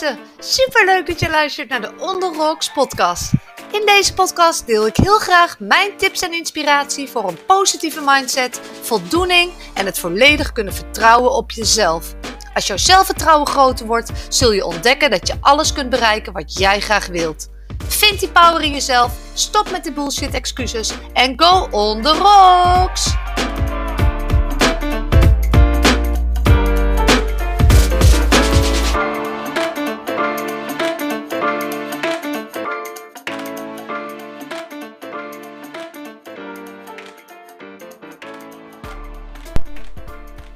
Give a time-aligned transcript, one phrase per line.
[0.00, 3.32] mensen, superleuk dat je luistert naar de On Rocks podcast.
[3.72, 8.60] In deze podcast deel ik heel graag mijn tips en inspiratie voor een positieve mindset,
[8.80, 12.14] voldoening en het volledig kunnen vertrouwen op jezelf.
[12.54, 16.80] Als jouw zelfvertrouwen groter wordt, zul je ontdekken dat je alles kunt bereiken wat jij
[16.80, 17.48] graag wilt.
[17.88, 23.14] Vind die power in jezelf, stop met de bullshit excuses en go on the rocks!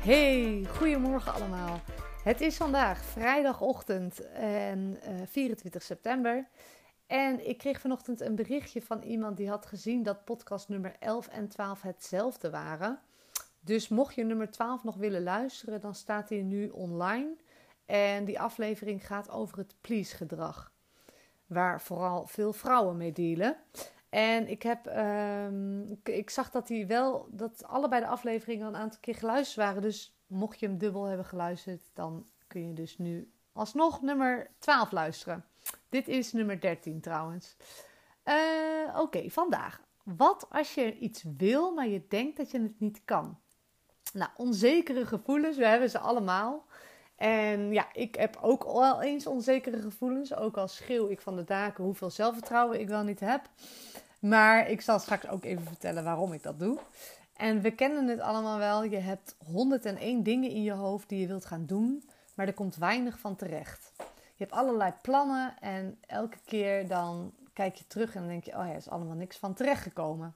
[0.01, 1.81] Hey, goedemorgen allemaal.
[2.25, 6.49] Het is vandaag vrijdagochtend en 24 eh, september.
[7.07, 11.29] En ik kreeg vanochtend een berichtje van iemand die had gezien dat podcast nummer 11
[11.29, 13.01] en 12 hetzelfde waren.
[13.61, 17.37] Dus mocht je nummer 12 nog willen luisteren, dan staat hij nu online.
[17.87, 20.73] En die aflevering gaat over het please gedrag.
[21.47, 23.57] Waar vooral veel vrouwen mee dealen.
[24.11, 29.01] En ik, heb, ehm, ik, zag dat hij wel, dat allebei de afleveringen een aantal
[29.01, 29.83] keer geluisterd waren.
[29.83, 34.91] Dus mocht je hem dubbel hebben geluisterd, dan kun je dus nu alsnog nummer 12
[34.91, 35.45] luisteren.
[35.89, 37.57] Dit is nummer 13 trouwens.
[38.25, 39.81] Uh, Oké, vandaag.
[40.03, 43.39] Wat als je iets wil, maar je denkt dat je het niet kan?
[44.13, 46.67] Nou, onzekere gevoelens, we hebben ze allemaal.
[47.21, 50.35] En ja, ik heb ook wel eens onzekere gevoelens.
[50.35, 53.43] Ook al schreeuw ik van de daken hoeveel zelfvertrouwen ik wel niet heb.
[54.21, 56.79] Maar ik zal straks ook even vertellen waarom ik dat doe.
[57.37, 58.85] En we kennen het allemaal wel.
[58.85, 62.09] Je hebt 101 dingen in je hoofd die je wilt gaan doen.
[62.35, 63.93] Maar er komt weinig van terecht.
[64.35, 68.53] Je hebt allerlei plannen en elke keer dan kijk je terug en dan denk je:
[68.53, 70.35] oh ja, er is allemaal niks van terechtgekomen.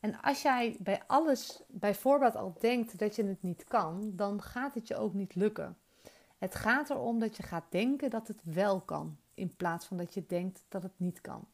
[0.00, 4.74] En als jij bij alles bijvoorbeeld al denkt dat je het niet kan, dan gaat
[4.74, 5.76] het je ook niet lukken.
[6.38, 10.14] Het gaat erom dat je gaat denken dat het wel kan, in plaats van dat
[10.14, 11.48] je denkt dat het niet kan.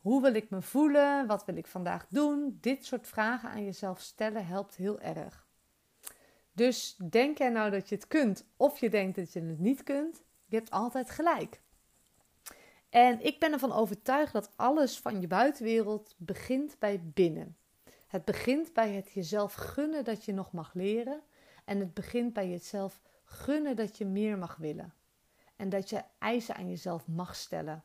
[0.00, 1.26] Hoe wil ik me voelen?
[1.26, 2.58] Wat wil ik vandaag doen?
[2.60, 5.46] Dit soort vragen aan jezelf stellen helpt heel erg.
[6.52, 9.82] Dus denk jij nou dat je het kunt of je denkt dat je het niet
[9.82, 10.22] kunt?
[10.46, 11.60] Je hebt altijd gelijk.
[12.88, 17.56] En ik ben ervan overtuigd dat alles van je buitenwereld begint bij binnen.
[18.06, 21.22] Het begint bij het jezelf gunnen dat je nog mag leren.
[21.64, 23.00] En het begint bij jezelf
[23.30, 24.94] gunnen dat je meer mag willen.
[25.56, 27.84] En dat je eisen aan jezelf mag stellen.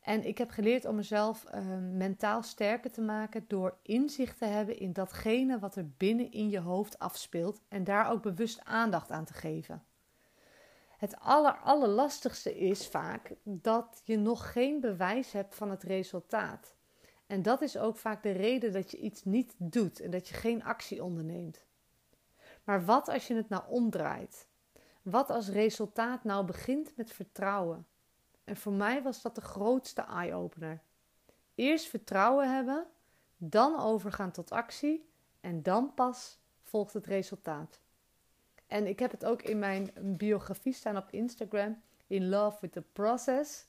[0.00, 1.60] En ik heb geleerd om mezelf uh,
[1.92, 6.60] mentaal sterker te maken door inzicht te hebben in datgene wat er binnen in je
[6.60, 9.84] hoofd afspeelt en daar ook bewust aandacht aan te geven.
[10.98, 16.74] Het aller, allerlastigste is vaak dat je nog geen bewijs hebt van het resultaat.
[17.26, 20.34] En dat is ook vaak de reden dat je iets niet doet en dat je
[20.34, 21.64] geen actie onderneemt.
[22.64, 24.46] Maar wat als je het nou omdraait?
[25.04, 27.86] Wat als resultaat nou begint met vertrouwen?
[28.44, 30.82] En voor mij was dat de grootste eye-opener.
[31.54, 32.86] Eerst vertrouwen hebben,
[33.36, 35.08] dan overgaan tot actie
[35.40, 37.80] en dan pas volgt het resultaat.
[38.66, 41.82] En ik heb het ook in mijn biografie staan op Instagram.
[42.06, 43.66] In love with the process.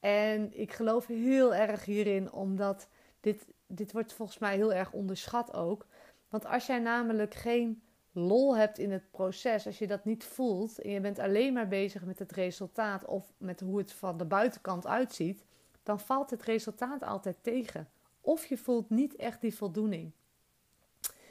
[0.00, 2.88] En ik geloof heel erg hierin, omdat
[3.20, 5.86] dit, dit wordt volgens mij heel erg onderschat ook.
[6.28, 10.78] Want als jij namelijk geen lol hebt in het proces, als je dat niet voelt
[10.78, 14.24] en je bent alleen maar bezig met het resultaat of met hoe het van de
[14.24, 15.44] buitenkant uitziet,
[15.82, 17.88] dan valt het resultaat altijd tegen.
[18.20, 20.12] Of je voelt niet echt die voldoening.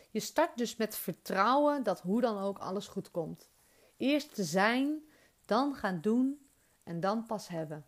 [0.10, 3.50] Je start dus met vertrouwen dat hoe dan ook alles goed komt.
[3.98, 5.00] Eerst te zijn,
[5.46, 6.46] dan gaan doen
[6.84, 7.86] en dan pas hebben.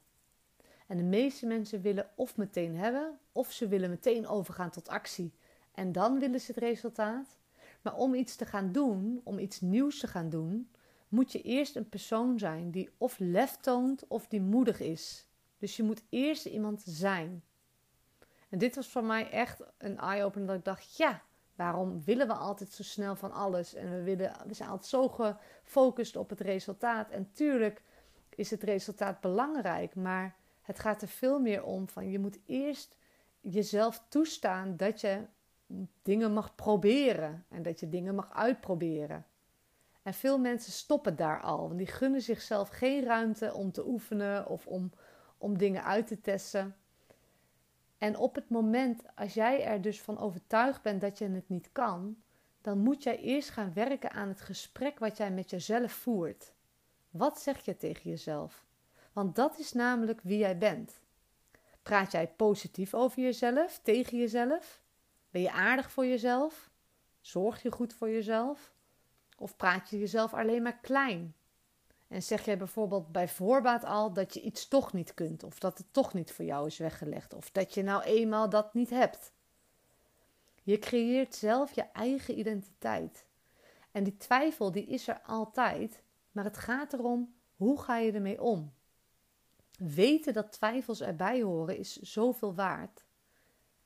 [0.88, 5.34] En de meeste mensen willen of meteen hebben, of ze willen meteen overgaan tot actie.
[5.72, 7.38] En dan willen ze het resultaat.
[7.84, 10.70] Maar om iets te gaan doen, om iets nieuws te gaan doen,
[11.08, 15.28] moet je eerst een persoon zijn die of lef toont of die moedig is.
[15.58, 17.44] Dus je moet eerst iemand zijn.
[18.50, 21.22] En dit was voor mij echt een eye-opener dat ik dacht: ja,
[21.56, 23.74] waarom willen we altijd zo snel van alles?
[23.74, 27.10] En we, willen, we zijn altijd zo gefocust op het resultaat.
[27.10, 27.82] En tuurlijk
[28.30, 32.96] is het resultaat belangrijk, maar het gaat er veel meer om van je moet eerst
[33.42, 35.26] jezelf toestaan dat je
[36.02, 39.26] dingen mag proberen en dat je dingen mag uitproberen.
[40.04, 44.48] En veel mensen stoppen daar al, want die gunnen zichzelf geen ruimte om te oefenen
[44.48, 44.92] of om,
[45.38, 46.76] om dingen uit te testen.
[47.98, 51.70] En op het moment, als jij er dus van overtuigd bent dat je het niet
[51.72, 52.18] kan,
[52.62, 56.54] dan moet jij eerst gaan werken aan het gesprek wat jij met jezelf voert.
[57.10, 58.66] Wat zeg je tegen jezelf?
[59.14, 61.02] Want dat is namelijk wie jij bent.
[61.84, 64.83] Praat jij positief over jezelf, tegen jezelf?
[65.34, 66.70] Ben je aardig voor jezelf?
[67.22, 68.74] Zorg je goed voor jezelf?
[69.38, 71.36] Of praat je jezelf alleen maar klein?
[72.08, 75.78] En zeg jij bijvoorbeeld bij voorbaat al dat je iets toch niet kunt, of dat
[75.78, 79.34] het toch niet voor jou is weggelegd, of dat je nou eenmaal dat niet hebt.
[80.64, 83.26] Je creëert zelf je eigen identiteit.
[83.92, 88.42] En die twijfel die is er altijd, maar het gaat erom hoe ga je ermee
[88.42, 88.74] om.
[89.78, 93.06] Weten dat twijfels erbij horen is zoveel waard.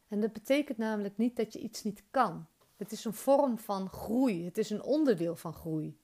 [0.08, 2.48] En dat betekent namelijk niet dat je iets niet kan.
[2.76, 6.00] Het is een vorm van groei, het is een onderdeel van groei.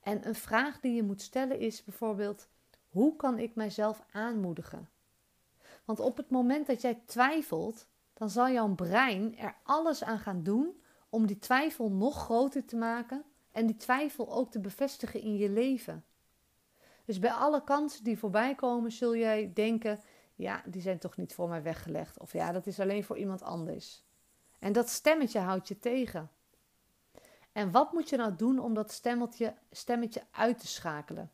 [0.00, 2.48] En een vraag die je moet stellen is bijvoorbeeld:
[2.88, 4.88] hoe kan ik mijzelf aanmoedigen?
[5.84, 10.42] Want op het moment dat jij twijfelt, dan zal jouw brein er alles aan gaan
[10.42, 15.36] doen om die twijfel nog groter te maken en die twijfel ook te bevestigen in
[15.36, 16.04] je leven.
[17.04, 20.00] Dus bij alle kansen die voorbij komen, zul jij denken:
[20.34, 22.18] ja, die zijn toch niet voor mij weggelegd.
[22.18, 24.02] Of ja, dat is alleen voor iemand anders.
[24.58, 26.30] En dat stemmetje houdt je tegen.
[27.52, 31.30] En wat moet je nou doen om dat stemmetje, stemmetje uit te schakelen?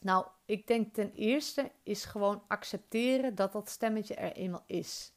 [0.00, 5.12] Nou, ik denk ten eerste is gewoon accepteren dat dat stemmetje er eenmaal is.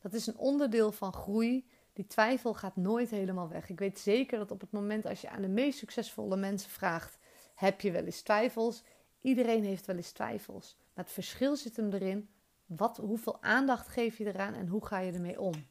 [0.00, 1.68] Dat is een onderdeel van groei.
[1.92, 3.68] Die twijfel gaat nooit helemaal weg.
[3.68, 7.18] Ik weet zeker dat op het moment als je aan de meest succesvolle mensen vraagt:
[7.54, 8.82] heb je wel eens twijfels?
[9.20, 10.76] Iedereen heeft wel eens twijfels.
[10.94, 12.28] Maar het verschil zit hem erin:
[12.66, 15.66] wat, hoeveel aandacht geef je eraan en hoe ga je ermee om?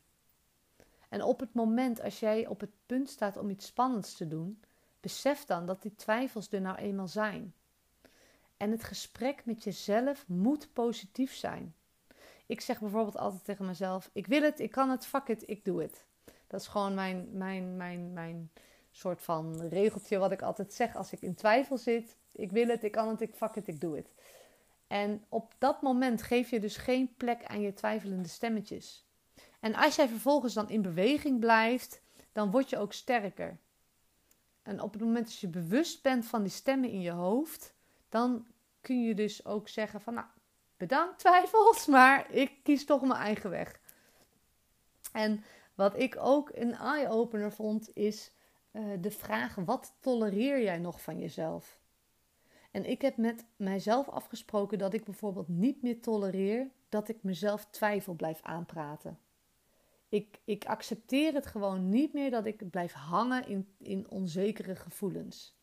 [1.10, 4.62] En op het moment als jij op het punt staat om iets spannends te doen,
[5.00, 7.54] besef dan dat die twijfels er nou eenmaal zijn.
[8.58, 11.76] En het gesprek met jezelf moet positief zijn.
[12.46, 15.66] Ik zeg bijvoorbeeld altijd tegen mezelf: Ik wil het, ik kan het, fuck it, ik
[15.66, 16.06] doe het.
[16.48, 18.52] Dat is gewoon mijn, mijn, mijn, mijn
[18.92, 22.18] soort van regeltje wat ik altijd zeg als ik in twijfel zit.
[22.32, 24.14] Ik wil het, ik kan het, ik fuck it, ik doe het.
[24.88, 29.06] En op dat moment geef je dus geen plek aan je twijfelende stemmetjes.
[29.60, 32.02] En als jij vervolgens dan in beweging blijft,
[32.32, 33.60] dan word je ook sterker.
[34.62, 37.74] En op het moment dat je bewust bent van die stemmen in je hoofd,
[38.10, 38.48] dan
[38.82, 40.28] kun je dus ook zeggen van nou,
[40.78, 43.80] bedankt twijfels, maar ik kies toch mijn eigen weg.
[45.12, 45.44] En
[45.76, 48.32] wat ik ook een eye-opener vond, is
[48.72, 51.82] uh, de vraag: wat tolereer jij nog van jezelf?
[52.74, 57.66] En ik heb met mijzelf afgesproken dat ik bijvoorbeeld niet meer tolereer dat ik mezelf
[57.70, 59.20] twijfel blijf aanpraten.
[60.10, 65.56] Ik, ik accepteer het gewoon niet meer dat ik blijf hangen in, in onzekere gevoelens.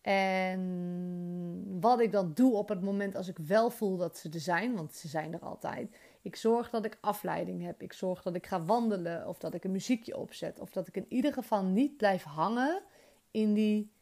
[0.00, 4.40] En wat ik dan doe op het moment als ik wel voel dat ze er
[4.40, 5.96] zijn, want ze zijn er altijd.
[6.22, 7.82] Ik zorg dat ik afleiding heb.
[7.82, 10.60] Ik zorg dat ik ga wandelen of dat ik een muziekje opzet.
[10.60, 12.82] Of dat ik in ieder geval niet blijf hangen
[13.30, 13.92] in die,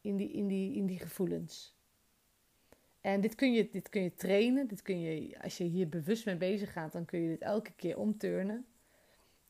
[0.00, 1.75] in die, in die, in die gevoelens.
[3.06, 4.66] En dit kun, je, dit kun je trainen.
[4.66, 7.72] Dit kun je, als je hier bewust mee bezig gaat, dan kun je dit elke
[7.72, 8.66] keer omturnen.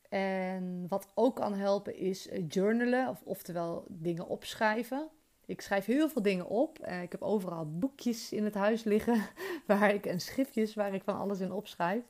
[0.09, 5.09] En wat ook kan helpen is eh, journalen, of, oftewel dingen opschrijven.
[5.47, 6.79] Ik schrijf heel veel dingen op.
[6.79, 9.23] Eh, ik heb overal boekjes in het huis liggen
[9.67, 12.05] waar ik, en schriftjes waar ik van alles in opschrijf.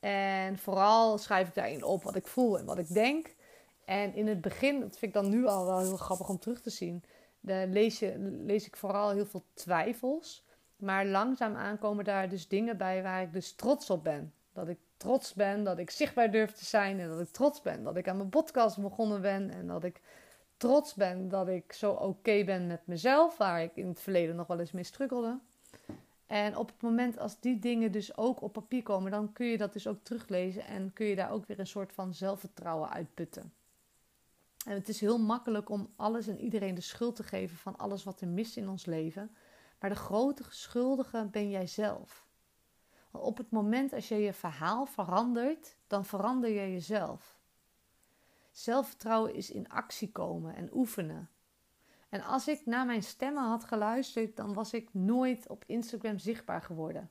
[0.00, 3.34] En vooral schrijf ik daarin op wat ik voel en wat ik denk.
[3.84, 6.60] En in het begin, dat vind ik dan nu al wel heel grappig om terug
[6.60, 7.04] te zien,
[7.40, 10.43] lees, je, lees ik vooral heel veel twijfels.
[10.84, 14.32] Maar langzaamaan komen daar dus dingen bij waar ik dus trots op ben.
[14.52, 17.00] Dat ik trots ben dat ik zichtbaar durf te zijn.
[17.00, 19.50] En dat ik trots ben dat ik aan mijn podcast begonnen ben.
[19.50, 20.00] En dat ik
[20.56, 23.36] trots ben dat ik zo oké ben met mezelf.
[23.36, 24.84] Waar ik in het verleden nog wel eens mee.
[26.26, 29.58] En op het moment als die dingen dus ook op papier komen, dan kun je
[29.58, 30.64] dat dus ook teruglezen.
[30.64, 33.52] En kun je daar ook weer een soort van zelfvertrouwen uitputten.
[34.66, 38.04] En het is heel makkelijk om alles en iedereen de schuld te geven van alles
[38.04, 39.30] wat er mist in ons leven.
[39.84, 42.26] Maar de grote schuldige ben jij zelf
[43.10, 47.38] op het moment als je je verhaal verandert, dan verander je jezelf.
[48.50, 51.30] Zelfvertrouwen is in actie komen en oefenen.
[52.08, 56.62] En als ik naar mijn stemmen had geluisterd, dan was ik nooit op Instagram zichtbaar
[56.62, 57.10] geworden.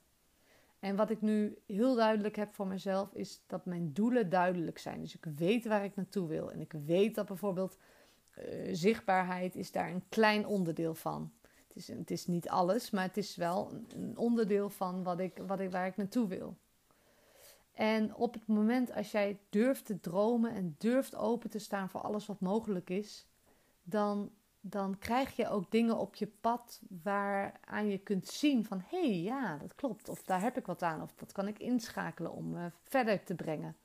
[0.80, 5.02] En wat ik nu heel duidelijk heb voor mezelf, is dat mijn doelen duidelijk zijn.
[5.02, 6.52] Dus ik weet waar ik naartoe wil.
[6.52, 7.78] En ik weet dat bijvoorbeeld
[8.38, 11.32] uh, zichtbaarheid is daar een klein onderdeel van.
[11.74, 15.38] Het is, het is niet alles, maar het is wel een onderdeel van wat ik,
[15.48, 16.56] wat ik, waar ik naartoe wil.
[17.74, 22.02] En op het moment als jij durft te dromen en durft open te staan voor
[22.02, 23.28] alles wat mogelijk is,
[23.84, 29.08] dan, dan krijg je ook dingen op je pad waaraan je kunt zien van hé,
[29.08, 30.10] hey, ja, dat klopt.
[30.10, 31.02] Of daar heb ik wat aan.
[31.02, 33.76] Of dat kan ik inschakelen om me verder te brengen.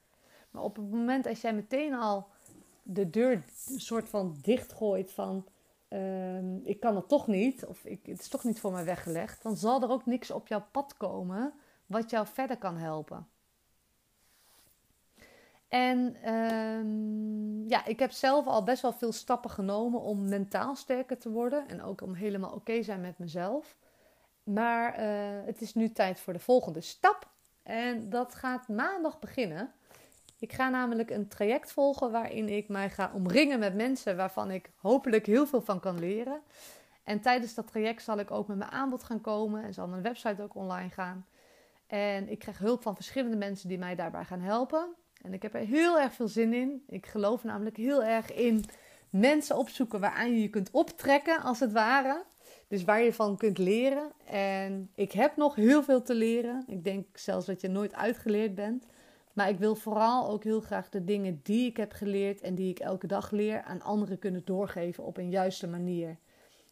[0.50, 2.28] Maar op het moment als jij meteen al
[2.82, 3.32] de deur
[3.66, 5.46] een soort van dichtgooit van
[5.88, 9.42] Ehm, ik kan het toch niet, of ik, het is toch niet voor mij weggelegd,
[9.42, 11.52] dan zal er ook niks op jouw pad komen
[11.86, 13.28] wat jou verder kan helpen.
[15.68, 21.18] En ehm, ja, ik heb zelf al best wel veel stappen genomen om mentaal sterker
[21.18, 21.68] te worden.
[21.68, 23.76] En ook om helemaal oké te zijn met mezelf.
[24.42, 27.28] Maar eh, het is nu tijd voor de volgende stap.
[27.62, 29.72] En dat gaat maandag beginnen.
[30.38, 34.70] Ik ga namelijk een traject volgen waarin ik mij ga omringen met mensen waarvan ik
[34.76, 36.40] hopelijk heel veel van kan leren.
[37.04, 40.02] En tijdens dat traject zal ik ook met mijn aanbod gaan komen en zal mijn
[40.02, 41.26] website ook online gaan.
[41.86, 44.88] En ik krijg hulp van verschillende mensen die mij daarbij gaan helpen.
[45.22, 46.82] En ik heb er heel erg veel zin in.
[46.88, 48.64] Ik geloof namelijk heel erg in
[49.10, 52.24] mensen opzoeken waaraan je je kunt optrekken, als het ware.
[52.68, 54.12] Dus waar je van kunt leren.
[54.26, 56.64] En ik heb nog heel veel te leren.
[56.66, 58.86] Ik denk zelfs dat je nooit uitgeleerd bent.
[59.38, 62.70] Maar ik wil vooral ook heel graag de dingen die ik heb geleerd en die
[62.70, 66.16] ik elke dag leer aan anderen kunnen doorgeven op een juiste manier.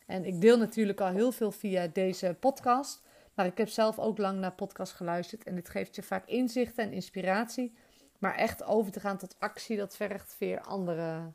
[0.07, 3.03] En ik deel natuurlijk al heel veel via deze podcast.
[3.35, 5.45] Maar ik heb zelf ook lang naar podcasts geluisterd.
[5.45, 7.75] En dit geeft je vaak inzichten en inspiratie.
[8.19, 11.33] Maar echt over te gaan tot actie, dat vergt weer andere,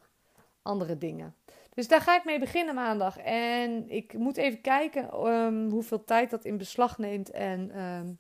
[0.61, 1.35] andere dingen.
[1.73, 3.17] Dus daar ga ik mee beginnen maandag.
[3.17, 7.29] En ik moet even kijken um, hoeveel tijd dat in beslag neemt.
[7.29, 8.19] En um,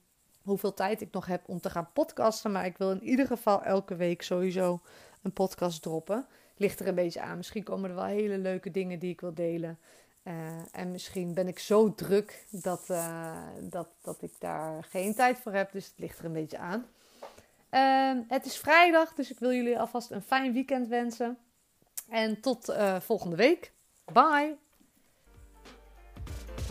[0.51, 2.51] hoeveel tijd ik nog heb om te gaan podcasten.
[2.51, 4.81] Maar ik wil in ieder geval elke week sowieso
[5.21, 6.25] een podcast droppen.
[6.57, 7.37] Ligt er een beetje aan.
[7.37, 9.79] Misschien komen er wel hele leuke dingen die ik wil delen.
[10.23, 10.33] Uh,
[10.71, 15.53] en misschien ben ik zo druk dat, uh, dat, dat ik daar geen tijd voor
[15.53, 15.71] heb.
[15.71, 16.85] Dus het ligt er een beetje aan.
[17.71, 21.37] Uh, het is vrijdag, dus ik wil jullie alvast een fijn weekend wensen.
[22.09, 23.71] En tot uh, volgende week.
[24.13, 24.70] Bye!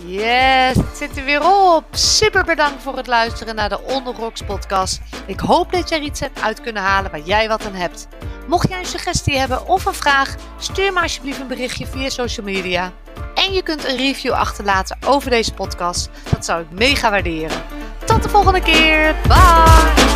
[0.07, 1.85] Yes, het zit er weer op.
[1.91, 5.01] Super bedankt voor het luisteren naar de Onderrocks podcast.
[5.27, 8.09] Ik hoop dat je er iets hebt uit kunnen halen waar jij wat aan hebt.
[8.47, 12.47] Mocht jij een suggestie hebben of een vraag, stuur me alsjeblieft een berichtje via social
[12.47, 12.93] media.
[13.35, 16.11] En je kunt een review achterlaten over deze podcast.
[16.31, 17.63] Dat zou ik mega waarderen.
[18.05, 19.15] Tot de volgende keer.
[19.29, 20.10] Bye!